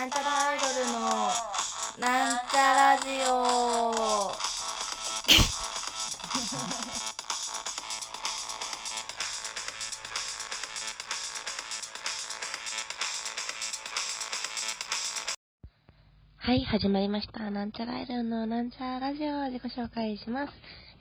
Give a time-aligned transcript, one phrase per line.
[0.00, 0.98] なんちゃらアイドルの
[1.98, 4.32] なんちゃラジオ
[16.38, 17.50] はい、始まりました。
[17.50, 20.52] なんちゃらアイドルのなんちゃらラジオを自己紹介します。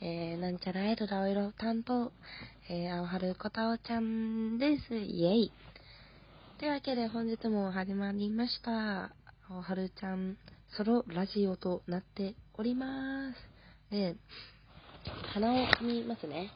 [0.02, 2.12] えー、なんちゃらアイドル青色担当、
[2.70, 4.94] えー、青春こたおちゃんです。
[4.94, 5.52] イェイ。
[6.60, 9.16] というわけで本日も始まりました。
[9.50, 10.36] 青春ちゃん
[10.76, 13.38] ソロラジオとなっております。
[13.90, 14.18] で、
[15.34, 16.52] 鼻を噛みますね。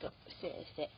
[0.00, 0.88] ちょっと失礼して。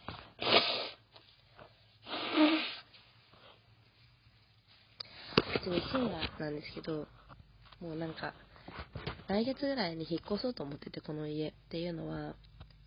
[5.58, 7.08] 普通に深夜なんですけど、
[7.80, 8.32] もうなんか、
[9.26, 11.48] 来月ぐらいに引っ越そうと思ってて、この家。
[11.48, 12.36] っていうのは、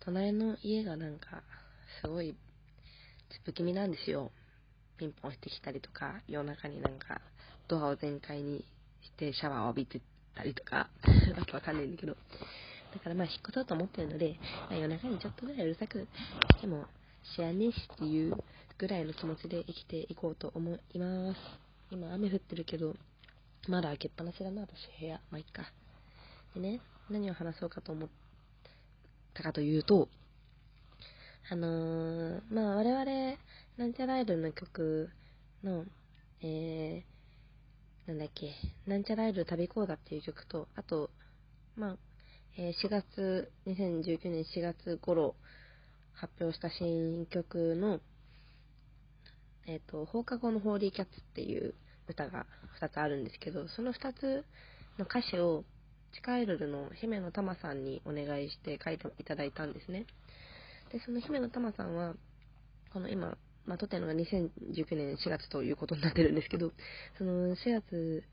[0.00, 1.42] 隣の家がなんか、
[2.00, 2.34] すごい、
[3.44, 4.32] 不気味なんですよ。
[5.02, 7.20] ピンポンしてきたりとか、夜中になんか、
[7.66, 8.64] ドアを全開に
[9.02, 10.00] してシャワーを浴びて
[10.36, 10.90] たりとか、
[11.36, 12.16] わけわかんないんだけど。
[12.94, 14.38] だからまあ引っ越そうと思ってるので、
[14.70, 16.06] まあ、夜中にちょっとぐらいうるさく
[16.54, 16.86] しても、
[17.34, 18.44] 知らねえしっていう
[18.78, 21.40] ぐらいの気持ちで生きていこうと思います。
[21.90, 22.94] 今雨降ってるけど、
[23.66, 25.20] まだ開けっぱなしだな、私部屋。
[25.32, 25.72] まあ、いっか。
[26.54, 28.08] でね、何を話そうかと思っ
[29.34, 30.08] たかというと、
[31.50, 33.36] あのー、まあ我々、
[33.78, 35.08] なんちゃらアイドルの曲
[35.64, 35.86] の、
[36.42, 38.52] えー、なんだっけ、
[38.86, 41.08] なんちゃらアイドル旅講座っていう曲と、あと、
[41.74, 41.96] まあ、
[42.58, 45.36] えー4月、2019年4月頃
[46.12, 48.00] 発表した新曲の、
[49.66, 51.74] えっ、と、放課後のホーリーキャッツっていう
[52.08, 52.44] 歌が
[52.78, 54.44] 2つあるんですけど、その2つ
[54.98, 55.64] の歌詞を
[56.12, 60.04] 地下アイドルの姫野玉さんにお願いして書いていただいたんですね。
[60.92, 62.14] で、その姫野玉さんは、
[62.92, 66.72] この今、まあ、撮ってるのが2019年4月ということになってるんですけど、
[67.18, 68.24] その4月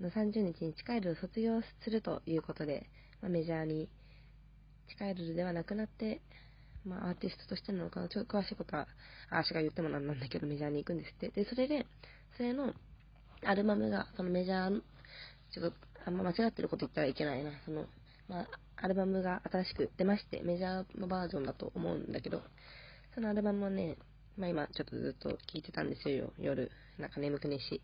[0.00, 2.86] の30日に地下アイドルを卒業するということで、
[3.20, 3.88] まあ、メジャーに
[4.88, 6.20] 地下アイドルではなくなって、
[6.84, 8.86] まあ、アーティストとしてなのかな、ちょっと詳しいことは、
[9.30, 11.28] あーしが言ってもなんなんだけど、メジャーに行くんですって。
[11.28, 11.86] で、それで、
[12.36, 12.72] それの、
[13.44, 14.80] アルバムが、そのメジャー、
[15.52, 15.76] ちょっと、
[16.06, 17.50] あんま間違ってること言ったらいけないな。
[17.64, 17.86] その、
[18.28, 22.42] まあ、アルバムが新しく出まして、メジャーのバージョンだと思うんだけど、
[23.14, 23.96] そのアルバムをね、
[24.38, 26.70] まあ今ちょっとずっと聴いてたんですよ、夜。
[26.98, 27.82] なんか眠くねえし。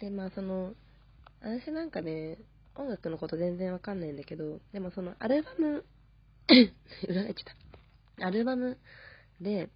[0.00, 0.74] で、まあその、
[1.40, 2.38] 私なんかね、
[2.74, 5.84] 音楽のこと全然わかんないんだけど、でもそのアルバム、
[7.08, 7.56] 裏返っちゃっ
[8.18, 8.26] た。
[8.26, 8.78] アルバム
[9.40, 9.68] で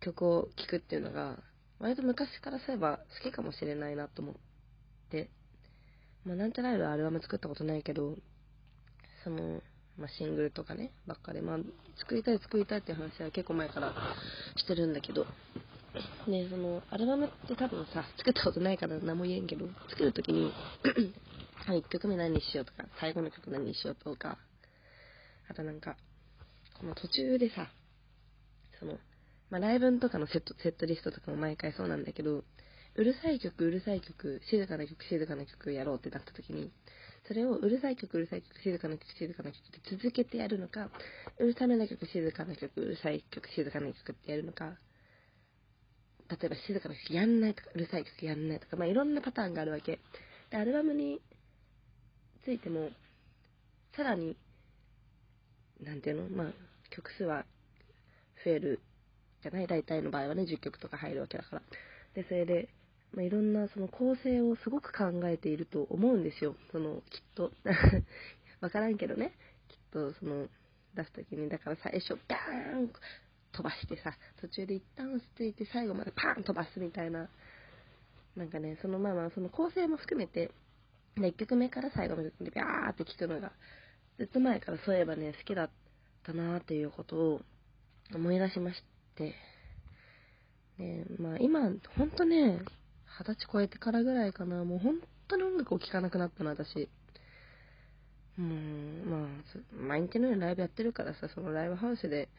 [0.00, 1.38] 曲を聴くっていうのが、
[1.78, 4.34] 割と昔からそういえば好きかもしれないなと思っ
[5.10, 5.28] て、
[6.24, 8.16] まあなんちゃらアイドルアルバム作ったことないけど、
[9.24, 9.62] その、
[10.00, 11.58] まあシングルとかね、ばっかで、まあ
[11.98, 13.92] 作りたい作りたいっていう話は結構前から
[14.56, 15.26] してるんだけど、
[16.26, 20.52] ね、その、アルバムって多分さ、作ったことないから何も言えんけど、作るときに、
[21.66, 24.38] 1曲目何にしようとか、最後の曲何にしようとか、
[25.48, 25.96] あとなんか、
[26.78, 27.68] この途中でさ、
[28.78, 28.98] その、
[29.50, 32.44] まあ、ライブとかのセット、セットリストとかも毎回そうなんだけど、
[32.96, 36.72] うるさい曲、うるさい曲、静かな曲、静かな曲やろうってなった時に、
[37.30, 40.90] それをうるさい曲、うるさい曲、静かな曲、静かな曲って続けてやるのか、
[41.38, 44.72] うるさめな曲、静かな曲、うるさい曲、静かな曲ってやるのか、
[46.28, 50.00] 例えば静かな曲やんないとか、うるさい曲やんないとか、まあ、いろんなパターンがあるわけ。
[50.50, 51.20] で、アルバムに
[52.44, 52.90] ついても、
[53.94, 54.36] さらに、
[55.84, 56.36] なんていうの？
[56.36, 56.52] まあ、
[56.90, 57.44] 曲数は
[58.44, 58.80] 増える
[59.44, 59.68] じゃない？
[59.68, 61.62] 大体の場合はね、10曲とか入るわけだから。
[62.16, 62.68] で、それで、
[63.14, 66.54] まあ、いろんなその構成をすごく考えていると思うんですよ。
[66.72, 67.52] その、きっと。
[68.60, 69.32] わからんけどね。
[69.68, 70.48] きっと、その、
[70.94, 72.92] 出すときに、だから最初、ガーン
[73.52, 77.28] 飛ばしてさ、途中で一旦落ち着いて最後までパーン飛ばすみたいな。
[78.36, 80.50] なんかね、そのまあまあ、その構成も含めて、
[81.16, 83.52] 1曲目から最後までビャーって聞くのが、
[84.18, 85.70] ずっと前からそういえばね、好きだっ
[86.22, 87.40] たなーっていうことを
[88.14, 88.82] 思い出しまし
[89.16, 89.34] て、
[90.78, 91.60] で、まあ今、
[91.96, 92.60] ほんとね、
[93.20, 94.96] 二十歳超えてからぐらいかな、もう本
[95.28, 96.88] 当に音楽を聴かなくなったな、私。
[98.38, 99.28] もう、まあ、
[99.78, 102.30] 毎日のようにライブやってるからさ、そのライブハウスで、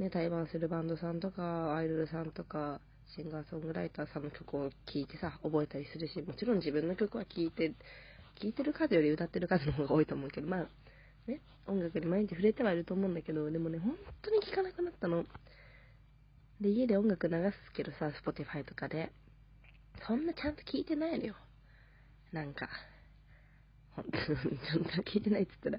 [0.00, 2.80] ね、対バンするバンドさんとか、アイドルさんとか、
[3.14, 7.72] シンガーソングライターさんの曲を聴いてさ、覚えたりするし、もちろん自分の曲は聴いて、
[8.40, 10.66] 聴いてる数より歌ってる数の方が多いと思うけど、まあ、
[11.30, 15.24] ね、音楽に毎日触れてはいると思うんだけど、でもね、本当に聴かなくなったの。
[16.60, 19.12] で、家で音楽流すけどさ、Spotify とかで、
[20.06, 21.34] そんなちゃんと聴いてないのよ。
[22.32, 22.68] なんか、
[23.94, 25.78] ほんと、ちゃんと聴いてないって言った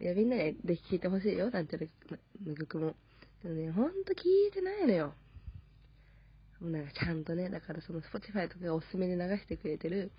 [0.00, 1.90] いや、みんなでぜひ聴いてほしいよ、なんていう
[2.46, 2.94] の曲も。
[3.42, 5.14] でもね、ほんと聴いてないのよ。
[6.60, 10.10] なんかちゃんとね、だからその Spotify とかがおすすめで流してくれてる、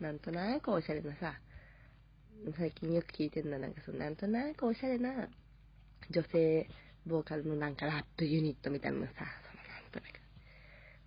[0.00, 1.38] なんとなくおしゃれなさ、
[2.56, 5.28] 最近よく聞いてるのはなんかそのなんとなくおしゃれな
[6.10, 6.66] 女性
[7.06, 10.21] ボーカルのなんかラップユニットみたいなのさ、そのなんとなく、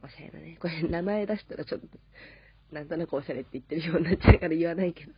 [0.05, 1.87] おしゃれなね、これ名前出したらちょっと、
[2.71, 5.11] なんとなくおしゃれって言ってるようになっちゃうから言わないけど、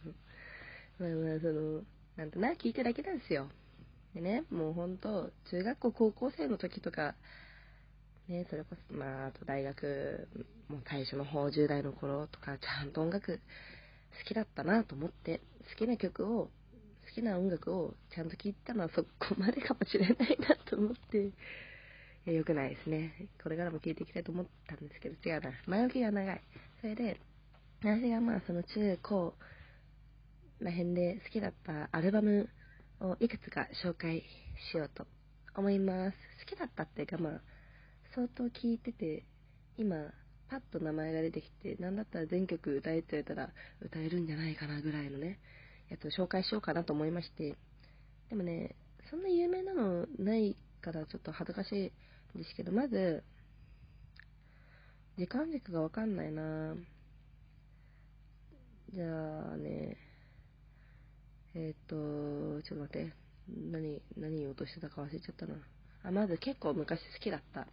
[0.99, 1.81] まあまあその、
[2.15, 3.47] なんとなく聞いてるだけなんですよ。
[4.15, 7.15] でね、もうほんと、中学校高校生の時とか、
[8.27, 10.27] ね、それこそ、まあ、あと大学、
[10.69, 13.39] もう最初の方、10代の頃とか、ちゃんと音楽
[14.19, 16.49] 好きだったなと思って、好きな曲を、好
[17.13, 21.29] きな音楽をちゃんと聴いたのはそこまでかもしれないなと思って、
[22.27, 23.29] いや、良くないですね。
[23.41, 25.51] これからも聴いていきたいと思ったんですけど、違うな。
[25.65, 26.41] 前置きが長い。
[26.81, 27.21] それで、
[27.81, 29.33] 私がまあ、その中高
[30.59, 32.49] ら辺で好きだったアルバム
[32.99, 34.23] をいくつか紹介
[34.71, 35.07] しようと
[35.55, 36.17] 思います。
[36.49, 37.41] 好きだったっていうかまあ、
[38.13, 39.23] 相当聞いてて、
[39.77, 39.95] 今、
[40.49, 45.39] パッと名前が出てきて、なんだったら全曲歌えって言われたら歌えるんじゃないかなぐらいのね、
[45.89, 47.55] やつを紹介しようかなと思いまして、
[48.29, 48.75] でもね、
[49.09, 51.91] そんな有名なのないからちょっと恥ずかしい
[52.35, 53.23] ですけど、まず、
[55.17, 56.75] 時間軸がわかんないな。
[58.93, 59.97] じゃあね、
[61.55, 63.13] えっ、ー、と、ちょっと待って、
[63.49, 65.55] 何、何言おうとしてたか忘れちゃったな。
[66.03, 67.67] あ、まず結構昔好きだった。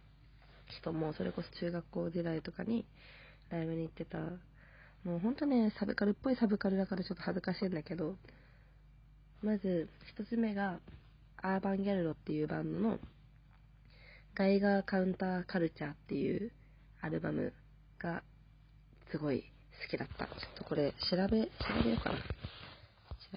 [0.67, 2.85] 人も、それこそ中学校時代とかに
[3.49, 4.17] ライブに行ってた、
[5.03, 8.15] もうほんとね、サブカルっぽいサブカルだからちょっと恥ずかしいんだけど、
[9.43, 10.79] まず、一つ目が、
[11.37, 12.99] アーバンギャルドっていうバンドの、
[14.35, 16.51] ガイガーカウンターカルチャーっていう
[16.99, 17.53] アルバム
[17.97, 18.21] が、
[19.09, 19.45] すごい
[19.81, 20.25] 好きだった。
[20.25, 21.29] ちょっとこれ、調べ、調
[21.85, 22.17] べようかな。
[22.17, 22.23] 調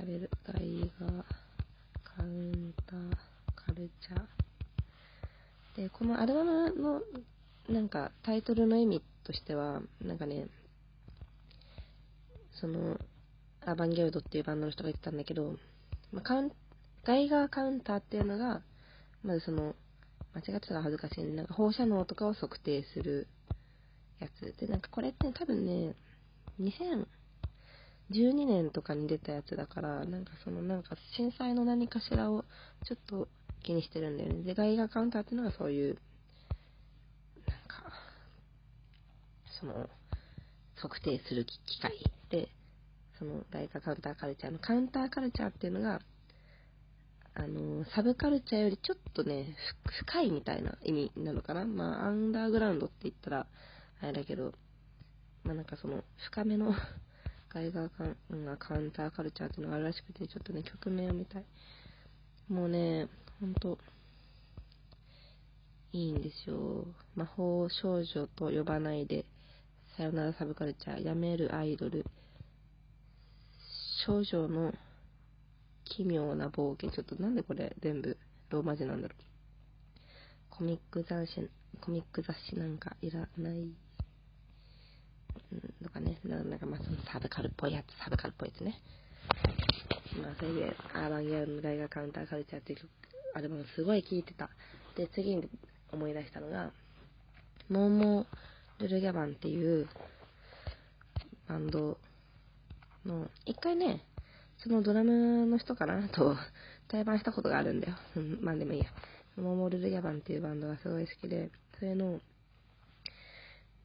[0.05, 0.29] べる。
[0.45, 1.25] ガイガー
[2.03, 3.17] カウンター
[3.55, 5.83] カルチャー。
[5.83, 7.03] で、このアルバムの、
[7.69, 10.49] なんか、タイトルの意味としては、なんかね、
[12.55, 12.99] その、
[13.65, 15.55] アーバンギャルドっていうバンドの人が言ってたんだけど、
[16.25, 16.53] カウン、
[17.05, 18.63] ガイガーカウンターっていうのが、
[19.23, 19.77] まずその、
[20.35, 21.35] 間違ってたら恥ずかしいね。
[21.35, 23.27] なんか放射能とかを測定する
[24.21, 24.55] やつ。
[24.59, 25.95] で、なんかこれって多分ね、
[26.61, 32.45] 2012年とかに出たやつだから、なんかそのなんか震災の何かしらを
[32.85, 33.29] ちょっと
[33.63, 34.43] 気にしてるんだよね。
[34.43, 35.99] で、ガイガーカウンターっていうのがそういう、
[37.47, 37.93] なんか、
[39.61, 39.89] その、
[40.77, 41.93] 測定する機械
[42.31, 42.49] で、
[43.19, 46.01] そのガイガーカウンターカルチャーのカウンターカルチャーっていうのが、
[47.39, 49.55] あの、サブカルチャーよりちょっとね、
[50.07, 51.65] 深いみたいな意味なのかな。
[51.65, 53.47] まあ、アンダーグラウンドって言ったら、
[54.03, 54.53] あれだけど、
[55.45, 56.75] まあなんかその、深めの
[57.49, 61.45] ガイガーカウンカウンターカルチャーっていうのがあるらしくて、ちょっとね、曲名を見たい。
[62.49, 63.09] もうね、
[63.41, 63.79] ほんと、
[65.93, 66.87] いいんですよ。
[67.15, 69.25] 魔法少女と呼ばないで、
[69.97, 72.05] さよならサブカルチャー、やめるアイドル、
[74.05, 74.75] 少女の
[75.89, 76.91] 奇妙な冒険。
[76.91, 78.17] ちょっとなんでこれ全部
[78.51, 79.23] ローマ字なんだろう。
[80.51, 81.49] コミック雑誌、
[81.81, 83.71] コミック雑誌なんかいらない。
[85.51, 88.81] うん、とかね、なんかまあそのサブカルっぽいやつ、サブカルっぽいやつね。
[90.23, 92.79] まあそれで、アーバンギャルの大学カウンターカルチャーっていう
[93.35, 94.51] アルバムすごい聴いてた。
[94.97, 95.49] で、次に
[95.93, 96.73] 思い出したのが、
[97.69, 98.27] モーモー・
[98.83, 99.89] ルルギャバンっていう
[101.49, 101.99] バンド
[103.07, 104.05] の、一回ね、
[104.59, 106.37] そのドラムの人かなと
[106.89, 107.95] 対バンしたことがあるんだよ。
[108.41, 108.87] まあでもいいや。
[109.37, 112.21] モモ・ルルギャバンっていうバンドがすごい好きで、それの、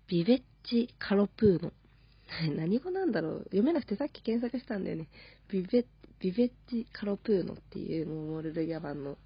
[0.07, 1.71] ビベッチ・カロプーノ。
[2.55, 5.07] 何語なんだろう読めなくてさっき検索したんだよね。
[5.49, 5.85] ビベ
[6.19, 9.17] ビベッチ・カロプーノっていうモモ・ルルギャバンの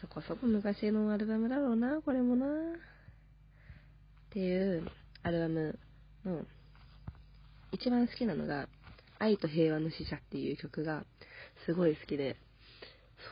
[0.00, 2.46] そこそこ昔のアルバムだろうな、これもな。
[2.46, 2.48] っ
[4.30, 4.88] ていう
[5.22, 5.78] アルバム
[6.24, 6.44] の
[7.72, 8.68] 一番好きなのが、
[9.18, 11.04] 愛と平和の使者っていう曲が
[11.66, 12.36] すごい好きで、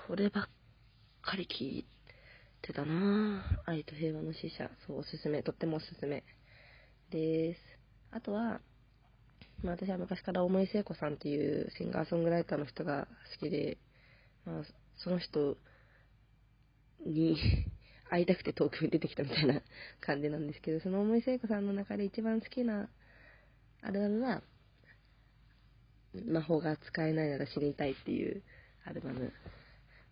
[0.07, 0.49] そればっ
[1.23, 1.87] かり聴い
[2.63, 4.71] てたなぁ愛と平和の使者。
[4.87, 5.43] そう、おすすめ。
[5.43, 6.25] とってもおすすめ
[7.11, 7.61] です。
[8.11, 8.61] あとは、
[9.63, 13.79] まあ私は昔から大森聖子さんっていうシンガーソングライターの人が好きで、
[14.45, 14.63] まあ
[14.99, 15.57] その人
[17.05, 17.37] に
[18.09, 19.63] 会いたくて東京に出てきたみたいな
[20.01, 22.89] 感じなんですけど、その思い聖子さんの中で一番好きな
[23.83, 24.43] アルバムは、
[26.25, 28.43] 魔法が使えないなら知りたいっていう
[28.85, 29.33] アルバム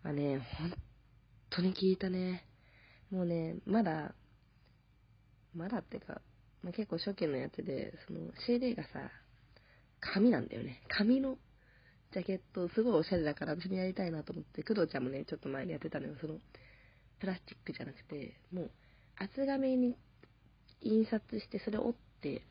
[0.02, 0.74] はね、本
[1.50, 2.44] 当に聞いたね。
[3.10, 4.14] もうね、まだ、
[5.54, 6.20] まだってか、
[6.62, 8.88] まあ、結構初期のやつで、その CD がさ、
[10.00, 10.82] 紙なんだよね。
[10.88, 11.38] 紙の
[12.12, 16.14] ジャケット、すごいおしゃれだから私もやりたいなと思って、工藤ちゃんもね、ちょっと前にやってたのよ。
[16.20, 16.38] その
[17.18, 18.70] プラスチックじゃなくて、もう
[19.16, 19.96] 厚紙に
[20.80, 22.42] 印刷して、それを折って、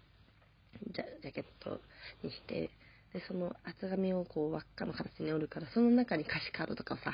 [0.91, 1.79] ジャジャケット
[2.23, 2.71] にして、
[3.13, 7.13] で、その厚紙をこう輪っかの形に折るから、その中に歌詞カードとかをさ、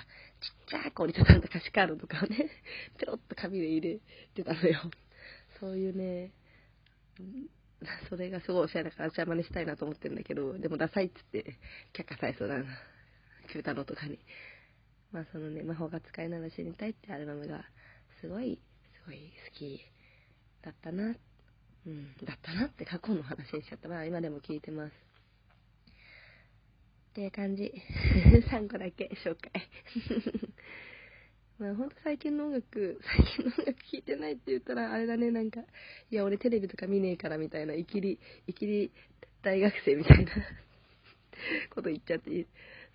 [0.69, 2.49] ちっちゃく折りたたんだ歌詞カードとかをね、
[2.97, 3.99] ペロッと紙で入れ
[4.33, 4.79] てたのよ。
[5.59, 6.31] そういうね、
[8.09, 11.57] それがすごいおしゃれだから邪魔にしたいなと思ってるんだけど、でもダサいっつって
[11.93, 12.65] 却下されそうだな。
[13.51, 14.19] 九太郎とかに。
[15.11, 17.65] まあそのね、魔法が使いなら死にたいってアルバムが、
[18.21, 18.61] すごい、
[19.03, 19.81] すごい好き
[20.61, 21.15] だったな。
[21.87, 23.89] うん、だったなって過去の話にしちゃった。
[23.89, 25.08] まあ今でも聞いてます。
[27.09, 27.73] っていう感じ。
[28.51, 29.51] 3個だけ紹介。
[31.57, 35.61] まあほんと最近の音楽、最近の音楽聴いてないって言ったらあれだね、なんか、
[36.09, 38.91] いや俺テレビとか見ねえからみたいな、いきり、いきり
[39.41, 40.31] 大学生みたいな
[41.71, 42.45] こと言っちゃって、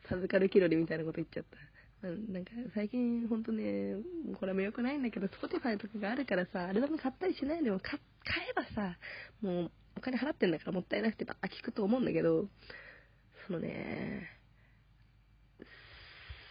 [0.09, 2.09] サブカル気取りみたいなこと言っちゃった。
[2.09, 3.97] うんなんか最近ほんとね、
[4.35, 7.99] これも良くないんだけど、Spotify とかがあるからさ、アルバム買ったりしないでも買
[8.51, 8.99] えばさ、
[9.41, 12.49] もうお金払ってんだからもったいなくてばっ聞くと思うんだけど、
[13.47, 14.29] そのね、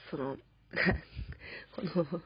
[0.10, 0.38] その、
[1.76, 2.22] この、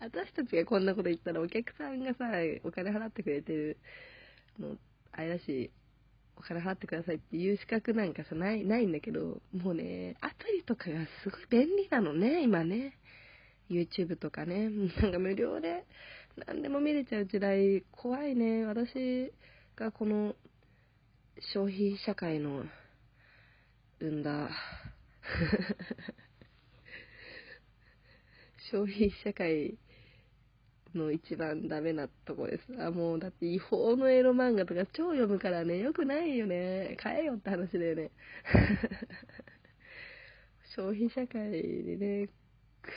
[0.00, 2.26] 私たちがこんなこと言ったらお客さんがさ、
[2.64, 3.78] お金払ってくれてる
[4.58, 4.76] の、
[5.12, 5.70] あれだし、
[6.36, 12.98] お金払ってくださいっていう資格なんかさ、ない、ないんだけど、もうね、アプリとかがすごい便利なのね、今ね。
[13.70, 14.68] YouTube とかね。
[14.68, 15.84] なんか無料で
[16.46, 18.64] 何でも見れちゃう時代、怖いね。
[18.66, 19.32] 私
[19.74, 20.34] がこの
[21.54, 22.64] 消費社会の
[24.04, 24.50] んだ
[28.70, 29.78] 消費社会
[30.94, 32.82] の一番ダメなとこです。
[32.82, 36.96] あ、もうだって違法のエロ漫画とか超読むからね、よくないよね。
[36.98, 38.10] 買えよって話だよね。
[40.74, 42.28] 消費社会にね、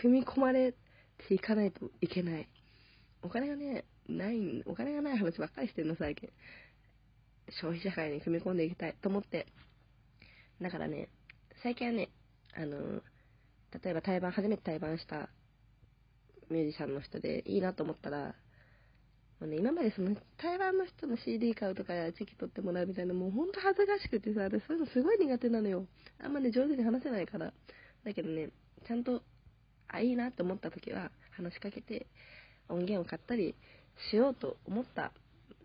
[0.02, 0.74] 組み込まれ
[1.18, 2.48] ていかないといけない。
[3.22, 6.30] お金がね、ない、お金がない話ばっかりしてるの、最近。
[7.50, 9.48] 消費社会に組み込んでいきたいと思って。
[10.62, 11.10] だからね、
[11.64, 12.10] 最近はね、
[12.54, 13.02] あの、
[13.84, 15.30] 例えば対バン、初めて対バンした
[16.50, 18.36] ミュージシャンの人でいいなと思ったら、
[19.40, 25.86] もうね、今までその台湾の人の CD 買うとかチェキ取ってもらうみたいな、もうほんと恥ずかしくてさ、私そういうのすごい苦手なのよ。
[26.22, 27.54] あんまね、上手に話せないから。
[28.04, 28.50] だけどね、
[28.86, 29.24] ちゃんと、
[29.88, 32.06] あ、いいなと思った時は話しかけて
[32.68, 33.56] 音源を買ったり
[34.12, 35.14] しようと思った。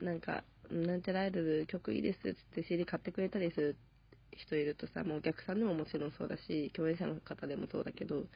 [0.00, 3.76] なんか、なんちゃらアイドル曲いいですっつって CD 買ってくれたりする
[4.36, 8.26] 人いるとさ、もうお客さんでももちろんそうだし、共演者の方でもそうだけど、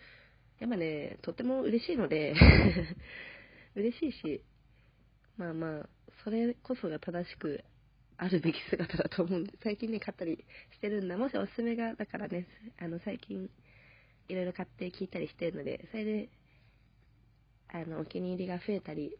[0.60, 2.34] やっぱね、とっても嬉しいので、
[3.76, 4.44] 嬉しいし、
[5.36, 5.88] まあまあ、
[6.24, 7.62] それこそが正しく
[8.16, 11.16] あるべき姿だと思うんで、最近ね、買ったりしてるんだ。
[11.16, 13.48] もしおすすめが、だからね、あの、最近、
[14.28, 16.28] いろいろ買って聞いたりしてるので、それで、
[17.68, 19.16] あの、お気に入りが増えたり、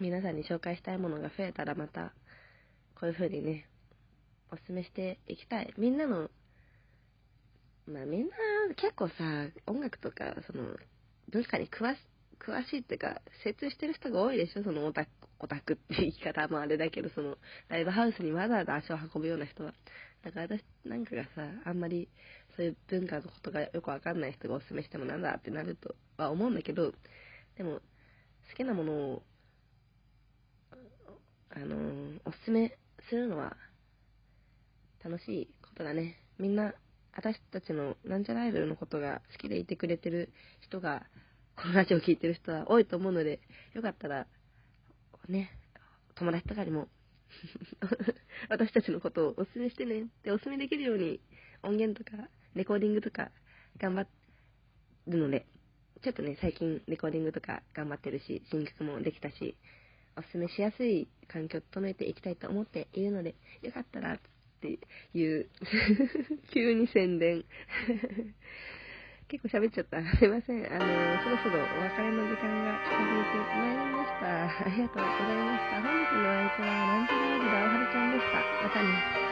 [0.00, 2.14] 皆さんに紹介したいものが増えたらまた、
[2.94, 3.66] こういう風にね、
[4.52, 5.72] おすすめしていきたい。
[5.78, 6.28] みんなの、
[7.86, 8.28] まあみんな
[8.76, 9.14] 結構さ、
[9.66, 10.76] 音楽とか、その、
[11.30, 11.98] 文化に詳し
[12.38, 14.64] 詳しいっていうか、精通してる人が多いでしょ？
[14.64, 19.72] そのオタク、オタクって言い方もあれだけど、その、ライブハウスにわざわざ足を運ぶような人は。
[20.24, 21.30] だから私なんかがさ、
[21.64, 22.08] あんまり、
[22.56, 26.92] そういう文化のことがよくわかんない人がおすすめしてもなんだってなるとは思うんだけど、
[27.56, 27.80] でも、
[28.50, 29.22] 好きなものを、
[31.54, 32.76] あのーおすすめ
[33.08, 33.56] するのは、
[35.04, 36.16] 楽しいことだね。
[36.38, 36.74] みんな、
[37.14, 41.02] 私たちのなんちゃらアイドルのことが好きでいてくれてる人が、
[41.56, 43.40] このラジオを聴いてる人は多いと思うので、
[43.74, 44.26] よかったら、
[45.28, 45.50] ね、
[46.14, 46.88] 友達とかにも、
[48.48, 51.20] 私たちのことをおすすめしてねっておすすめできるように、
[51.62, 53.30] 音源とか、レコーディングとか、
[53.78, 54.06] 頑張
[55.06, 55.46] るので、
[56.02, 59.56] ちょっとね、最近レコーディングとか頑張ってるし、新曲もできたし、
[60.16, 64.18] おすすめしやすい環境を整えていきたいと思っているので、よかったら
[64.62, 65.48] っていう、
[66.54, 67.44] 急に宣伝。
[69.26, 69.98] 結構喋っちゃった。
[70.16, 70.66] すいません。
[70.66, 74.44] あの、そろそろお別れの時間が近づいてまいりました。
[74.44, 75.80] ありがとうございました。
[75.80, 78.38] 本日のお相手は、なんちゃらアイはるちゃんでした。
[78.62, 79.31] またね。